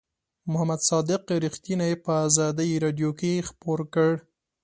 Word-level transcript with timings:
محمد 0.51 0.81
صادق 0.89 1.21
رښتیني 1.45 1.91
په 2.03 2.11
آزادۍ 2.27 2.69
رادیو 2.83 3.09
کې 3.19 3.45
خپور 3.49 3.79
کړ. 3.93 4.11